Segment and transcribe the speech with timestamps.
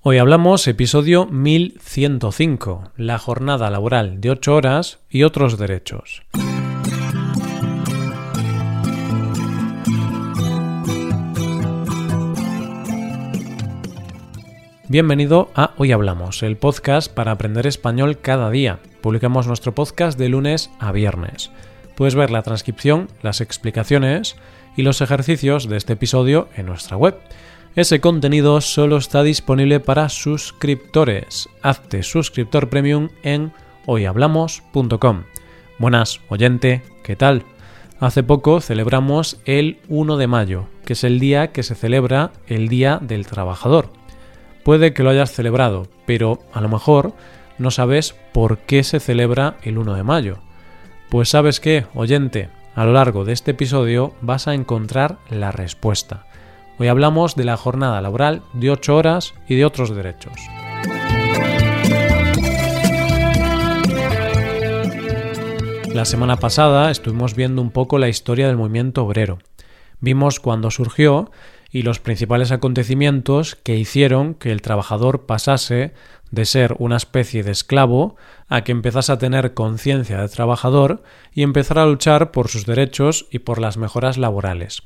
[0.00, 6.22] Hoy hablamos episodio 1105, la jornada laboral de 8 horas y otros derechos.
[14.88, 18.78] Bienvenido a Hoy Hablamos, el podcast para aprender español cada día.
[19.00, 21.50] Publicamos nuestro podcast de lunes a viernes.
[21.96, 24.36] Puedes ver la transcripción, las explicaciones
[24.76, 27.16] y los ejercicios de este episodio en nuestra web
[27.74, 31.48] ese contenido solo está disponible para suscriptores.
[31.62, 33.52] Hazte suscriptor premium en
[33.86, 35.24] hoyhablamos.com.
[35.78, 37.44] Buenas, oyente, ¿qué tal?
[38.00, 42.68] Hace poco celebramos el 1 de mayo, que es el día que se celebra el
[42.68, 43.90] Día del Trabajador.
[44.62, 47.12] Puede que lo hayas celebrado, pero a lo mejor
[47.58, 50.38] no sabes por qué se celebra el 1 de mayo.
[51.08, 56.27] Pues sabes qué, oyente, a lo largo de este episodio vas a encontrar la respuesta.
[56.80, 60.34] Hoy hablamos de la jornada laboral de 8 horas y de otros derechos.
[65.92, 69.38] La semana pasada estuvimos viendo un poco la historia del movimiento obrero.
[69.98, 71.32] Vimos cuándo surgió
[71.72, 75.94] y los principales acontecimientos que hicieron que el trabajador pasase
[76.30, 78.14] de ser una especie de esclavo
[78.46, 83.26] a que empezase a tener conciencia de trabajador y empezar a luchar por sus derechos
[83.32, 84.84] y por las mejoras laborales.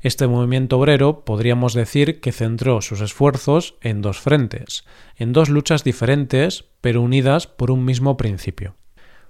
[0.00, 4.84] Este movimiento obrero podríamos decir que centró sus esfuerzos en dos frentes,
[5.16, 8.74] en dos luchas diferentes pero unidas por un mismo principio.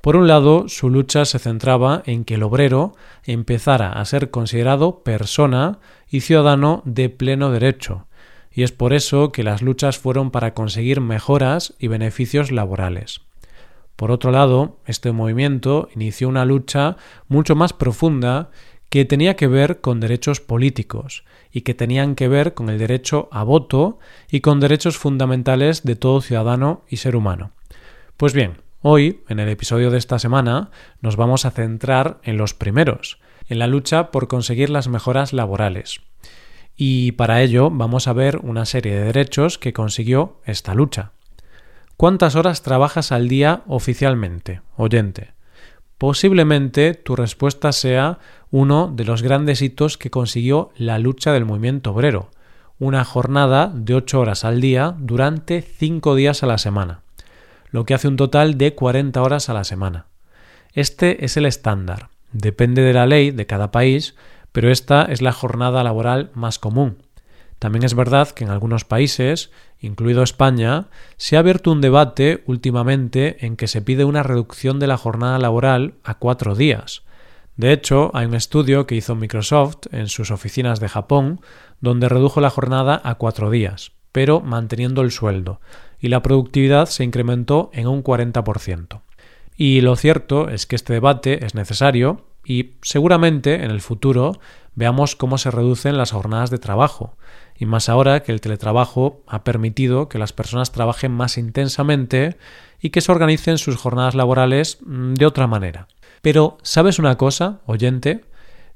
[0.00, 2.94] Por un lado, su lucha se centraba en que el obrero
[3.24, 8.06] empezara a ser considerado persona y ciudadano de pleno derecho,
[8.50, 13.20] y es por eso que las luchas fueron para conseguir mejoras y beneficios laborales.
[13.96, 16.96] Por otro lado, este movimiento inició una lucha
[17.28, 18.50] mucho más profunda
[18.90, 23.28] que tenía que ver con derechos políticos y que tenían que ver con el derecho
[23.30, 27.52] a voto y con derechos fundamentales de todo ciudadano y ser humano.
[28.16, 32.52] Pues bien, hoy, en el episodio de esta semana, nos vamos a centrar en los
[32.52, 36.00] primeros, en la lucha por conseguir las mejoras laborales.
[36.76, 41.12] Y para ello vamos a ver una serie de derechos que consiguió esta lucha.
[41.96, 45.32] ¿Cuántas horas trabajas al día oficialmente, oyente?
[46.00, 51.90] Posiblemente tu respuesta sea uno de los grandes hitos que consiguió la lucha del movimiento
[51.90, 52.30] obrero,
[52.78, 57.02] una jornada de ocho horas al día durante cinco días a la semana,
[57.70, 60.06] lo que hace un total de 40 horas a la semana.
[60.72, 62.08] Este es el estándar.
[62.32, 64.14] Depende de la ley de cada país,
[64.52, 66.96] pero esta es la jornada laboral más común.
[67.60, 73.46] También es verdad que en algunos países, incluido España, se ha abierto un debate últimamente
[73.46, 77.04] en que se pide una reducción de la jornada laboral a cuatro días,
[77.60, 81.42] de hecho, hay un estudio que hizo Microsoft en sus oficinas de Japón
[81.82, 85.60] donde redujo la jornada a cuatro días, pero manteniendo el sueldo,
[86.00, 89.02] y la productividad se incrementó en un 40%.
[89.58, 94.40] Y lo cierto es que este debate es necesario y seguramente en el futuro
[94.74, 97.18] veamos cómo se reducen las jornadas de trabajo,
[97.60, 102.38] y más ahora que el teletrabajo ha permitido que las personas trabajen más intensamente
[102.80, 105.86] y que se organicen sus jornadas laborales mm, de otra manera.
[106.22, 108.24] Pero, ¿sabes una cosa, oyente?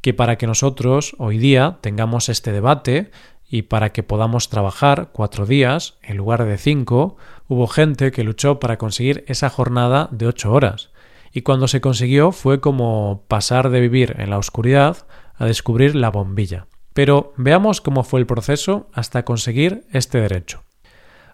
[0.00, 3.10] Que para que nosotros hoy día tengamos este debate
[3.50, 8.60] y para que podamos trabajar cuatro días en lugar de cinco, hubo gente que luchó
[8.60, 10.88] para conseguir esa jornada de ocho horas.
[11.32, 16.10] Y cuando se consiguió fue como pasar de vivir en la oscuridad a descubrir la
[16.10, 16.66] bombilla.
[16.92, 20.62] Pero veamos cómo fue el proceso hasta conseguir este derecho.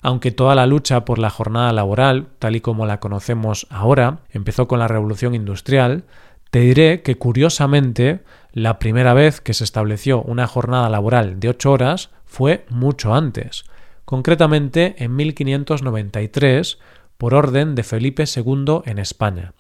[0.03, 4.69] Aunque toda la lucha por la jornada laboral, tal y como la conocemos ahora, empezó
[4.69, 6.05] con la revolución industrial,
[6.51, 8.21] te diré que curiosamente
[8.53, 13.65] la primera vez que se estableció una jornada laboral de ocho horas fue mucho antes,
[14.05, 16.79] concretamente en 1593
[17.19, 19.55] por orden de Felipe II en España.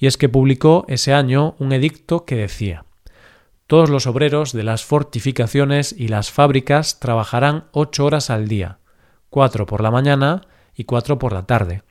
[0.00, 2.84] Y es que publicó ese año un edicto que decía
[3.68, 8.78] Todos los obreros de las fortificaciones y las fábricas trabajarán ocho horas al día,
[9.28, 10.40] cuatro por la mañana
[10.74, 11.82] y cuatro por la tarde.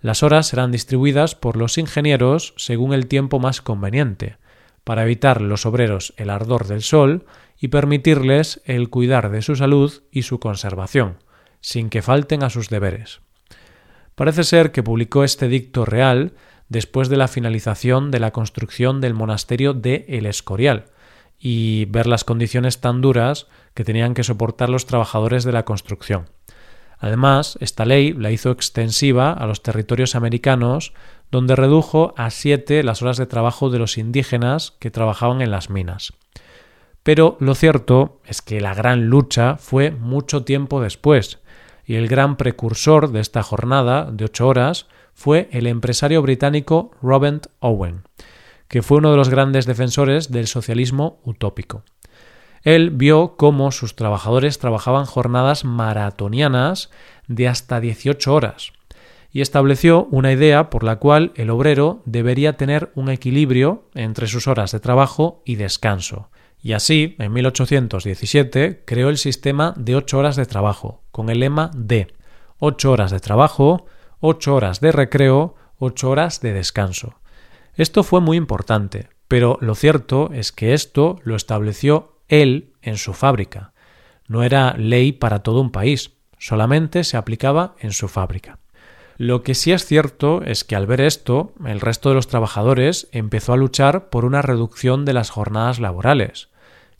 [0.00, 4.38] Las horas serán distribuidas por los ingenieros según el tiempo más conveniente,
[4.84, 7.26] para evitar los obreros el ardor del sol
[7.58, 11.18] y permitirles el cuidar de su salud y su conservación,
[11.60, 13.20] sin que falten a sus deberes.
[14.14, 16.32] Parece ser que publicó este dicto real
[16.70, 20.86] después de la finalización de la construcción del monasterio de El Escorial,
[21.38, 26.26] y ver las condiciones tan duras que tenían que soportar los trabajadores de la construcción.
[26.98, 30.92] Además, esta ley la hizo extensiva a los territorios americanos,
[31.30, 35.70] donde redujo a siete las horas de trabajo de los indígenas que trabajaban en las
[35.70, 36.12] minas.
[37.04, 41.38] Pero lo cierto es que la gran lucha fue mucho tiempo después,
[41.84, 47.46] y el gran precursor de esta jornada de ocho horas fue el empresario británico Robert
[47.60, 48.02] Owen,
[48.68, 51.84] que fue uno de los grandes defensores del socialismo utópico.
[52.62, 56.90] Él vio cómo sus trabajadores trabajaban jornadas maratonianas
[57.26, 58.72] de hasta 18 horas
[59.30, 64.48] y estableció una idea por la cual el obrero debería tener un equilibrio entre sus
[64.48, 66.30] horas de trabajo y descanso.
[66.60, 71.70] Y así, en 1817, creó el sistema de 8 horas de trabajo, con el lema
[71.74, 72.08] de
[72.58, 73.86] 8 horas de trabajo,
[74.20, 77.14] 8 horas de recreo, 8 horas de descanso.
[77.78, 83.14] Esto fue muy importante, pero lo cierto es que esto lo estableció él en su
[83.14, 83.72] fábrica.
[84.26, 88.58] No era ley para todo un país, solamente se aplicaba en su fábrica.
[89.16, 93.06] Lo que sí es cierto es que al ver esto, el resto de los trabajadores
[93.12, 96.48] empezó a luchar por una reducción de las jornadas laborales.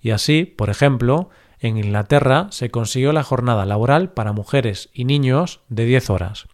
[0.00, 1.28] Y así, por ejemplo,
[1.58, 6.46] en Inglaterra se consiguió la jornada laboral para mujeres y niños de 10 horas.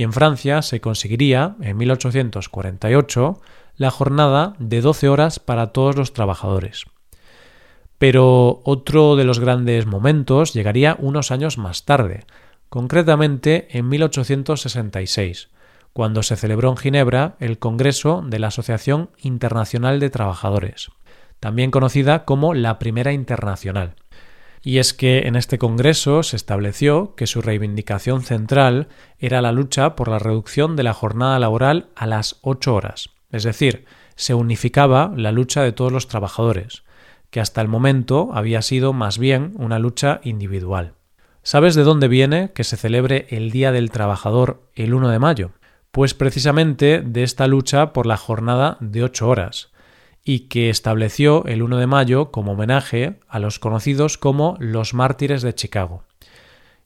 [0.00, 3.38] Y en Francia se conseguiría, en 1848,
[3.76, 6.86] la jornada de 12 horas para todos los trabajadores.
[7.98, 12.24] Pero otro de los grandes momentos llegaría unos años más tarde,
[12.70, 15.50] concretamente en 1866,
[15.92, 20.92] cuando se celebró en Ginebra el Congreso de la Asociación Internacional de Trabajadores,
[21.40, 23.96] también conocida como la Primera Internacional.
[24.62, 29.96] Y es que en este Congreso se estableció que su reivindicación central era la lucha
[29.96, 33.86] por la reducción de la jornada laboral a las ocho horas, es decir,
[34.16, 36.82] se unificaba la lucha de todos los trabajadores,
[37.30, 40.92] que hasta el momento había sido más bien una lucha individual.
[41.42, 45.52] ¿Sabes de dónde viene que se celebre el Día del Trabajador el 1 de mayo?
[45.90, 49.72] Pues precisamente de esta lucha por la jornada de ocho horas,
[50.24, 55.42] y que estableció el 1 de mayo como homenaje a los conocidos como los mártires
[55.42, 56.04] de Chicago.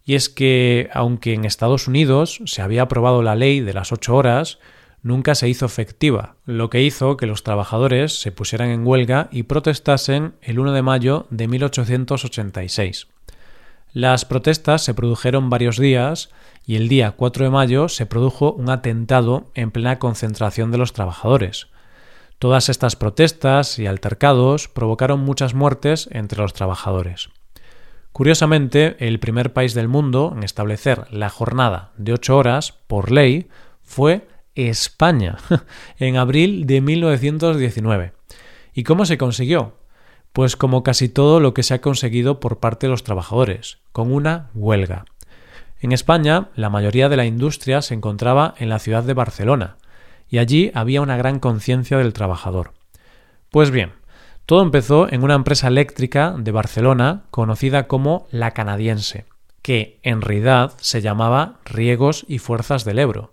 [0.05, 4.15] Y es que, aunque en Estados Unidos se había aprobado la ley de las ocho
[4.15, 4.59] horas,
[5.03, 9.45] nunca se hizo efectiva, lo que hizo que los trabajadores se pusieran en huelga y
[9.45, 13.09] protestasen el 1 de mayo de 1886.
[13.93, 16.31] Las protestas se produjeron varios días
[16.67, 20.93] y el día 4 de mayo se produjo un atentado en plena concentración de los
[20.93, 21.69] trabajadores.
[22.45, 27.31] Todas estas protestas y altercados provocaron muchas muertes entre los trabajadores.
[28.13, 33.49] Curiosamente, el primer país del mundo en establecer la jornada de ocho horas por ley
[33.83, 35.39] fue España
[35.99, 38.13] en abril de 1919.
[38.75, 39.79] ¿Y cómo se consiguió?
[40.35, 44.13] Pues como casi todo lo que se ha conseguido por parte de los trabajadores, con
[44.13, 45.07] una huelga.
[45.81, 49.79] En España, la mayoría de la industria se encontraba en la ciudad de Barcelona,
[50.35, 52.73] y allí había una gran conciencia del trabajador.
[53.53, 53.93] Pues bien,
[54.47, 59.27] todo empezó en una empresa eléctrica de Barcelona conocida como La Canadiense,
[59.63, 63.33] que en realidad se llamaba Riegos y Fuerzas del Ebro,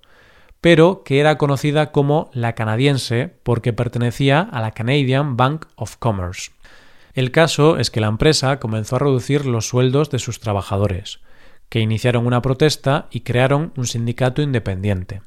[0.61, 6.51] pero que era conocida como la canadiense porque pertenecía a la Canadian Bank of Commerce.
[7.15, 11.19] El caso es que la empresa comenzó a reducir los sueldos de sus trabajadores,
[11.67, 15.23] que iniciaron una protesta y crearon un sindicato independiente.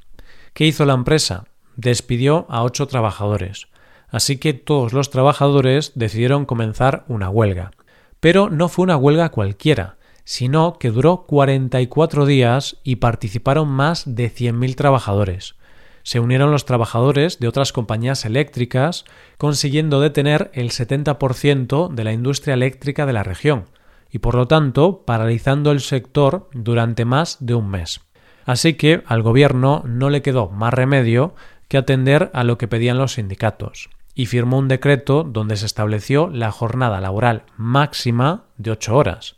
[0.53, 1.47] ¿Qué hizo la empresa?
[1.77, 3.69] Despidió a ocho trabajadores,
[4.09, 7.73] así que todos los trabajadores decidieron comenzar una huelga.
[8.21, 14.31] Pero no fue una huelga cualquiera, sino que duró 44 días y participaron más de
[14.31, 15.57] 100.000 trabajadores.
[16.03, 19.05] Se unieron los trabajadores de otras compañías eléctricas,
[19.39, 23.65] consiguiendo detener el 70% de la industria eléctrica de la región,
[24.11, 28.01] y por lo tanto paralizando el sector durante más de un mes.
[28.45, 31.35] Así que al gobierno no le quedó más remedio
[31.79, 36.51] atender a lo que pedían los sindicatos, y firmó un decreto donde se estableció la
[36.51, 39.35] jornada laboral máxima de ocho horas,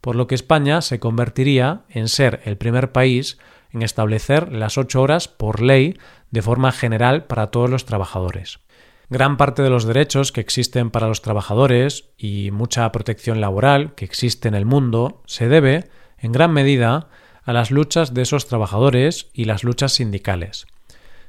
[0.00, 3.38] por lo que España se convertiría en ser el primer país
[3.72, 5.98] en establecer las ocho horas por ley
[6.30, 8.60] de forma general para todos los trabajadores.
[9.08, 14.04] Gran parte de los derechos que existen para los trabajadores y mucha protección laboral que
[14.04, 15.88] existe en el mundo se debe,
[16.18, 17.08] en gran medida,
[17.44, 20.66] a las luchas de esos trabajadores y las luchas sindicales.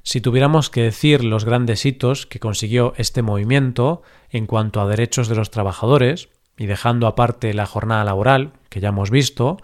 [0.07, 5.27] Si tuviéramos que decir los grandes hitos que consiguió este movimiento en cuanto a derechos
[5.27, 9.57] de los trabajadores, y dejando aparte la jornada laboral, que ya hemos visto,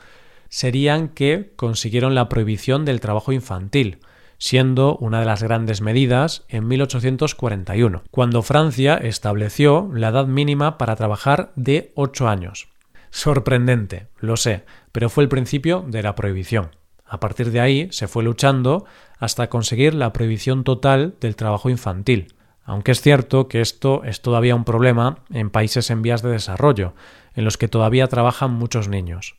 [0.49, 3.99] serían que consiguieron la prohibición del trabajo infantil,
[4.37, 10.97] siendo una de las grandes medidas en 1841, cuando Francia estableció la edad mínima para
[10.97, 12.67] trabajar de 8 años.
[13.11, 16.71] Sorprendente, lo sé, pero fue el principio de la prohibición.
[17.13, 18.85] A partir de ahí se fue luchando
[19.19, 24.55] hasta conseguir la prohibición total del trabajo infantil, aunque es cierto que esto es todavía
[24.55, 26.95] un problema en países en vías de desarrollo,
[27.35, 29.35] en los que todavía trabajan muchos niños.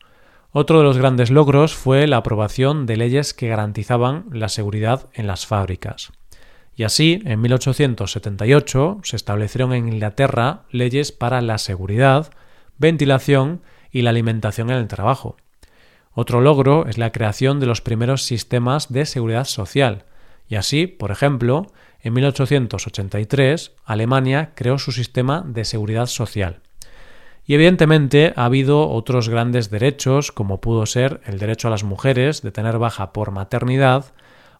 [0.53, 5.27] Otro de los grandes logros fue la aprobación de leyes que garantizaban la seguridad en
[5.27, 6.13] las fábricas.
[6.77, 12.31] Y así, en 1878 se establecieron en Inglaterra leyes para la seguridad,
[12.77, 15.35] ventilación y la alimentación en el trabajo.
[16.17, 20.05] Otro logro es la creación de los primeros sistemas de seguridad social,
[20.47, 21.67] y así, por ejemplo,
[22.01, 26.61] en 1883 Alemania creó su sistema de seguridad social.
[27.45, 32.41] Y evidentemente ha habido otros grandes derechos, como pudo ser el derecho a las mujeres
[32.41, 34.13] de tener baja por maternidad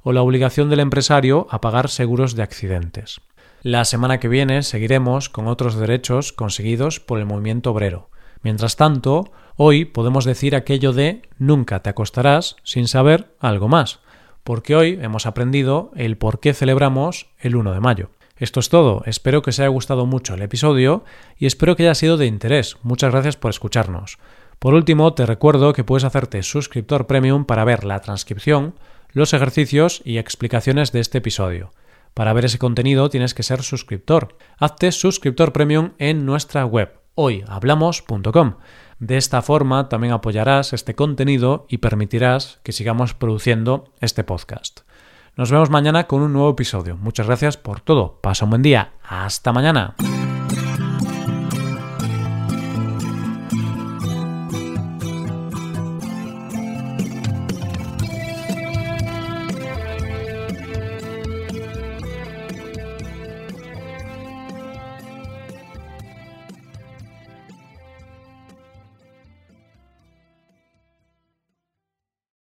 [0.03, 3.21] o la obligación del empresario a pagar seguros de accidentes.
[3.61, 8.09] La semana que viene seguiremos con otros derechos conseguidos por el movimiento obrero.
[8.45, 14.01] Mientras tanto, hoy podemos decir aquello de nunca te acostarás sin saber algo más,
[14.43, 18.11] porque hoy hemos aprendido el por qué celebramos el 1 de mayo.
[18.37, 21.03] Esto es todo, espero que os haya gustado mucho el episodio
[21.39, 22.77] y espero que haya sido de interés.
[22.83, 24.19] Muchas gracias por escucharnos.
[24.59, 28.75] Por último, te recuerdo que puedes hacerte suscriptor premium para ver la transcripción,
[29.09, 31.71] los ejercicios y explicaciones de este episodio.
[32.13, 34.37] Para ver ese contenido tienes que ser suscriptor.
[34.59, 38.55] Hazte suscriptor premium en nuestra web hoyhablamos.com.
[38.99, 44.81] De esta forma también apoyarás este contenido y permitirás que sigamos produciendo este podcast.
[45.35, 46.95] Nos vemos mañana con un nuevo episodio.
[46.95, 48.19] Muchas gracias por todo.
[48.21, 48.93] Pasa un buen día.
[49.03, 49.95] Hasta mañana.